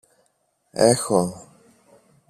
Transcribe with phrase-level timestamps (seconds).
[0.89, 1.21] Έχω!